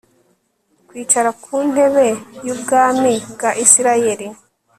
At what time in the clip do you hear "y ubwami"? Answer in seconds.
2.45-3.13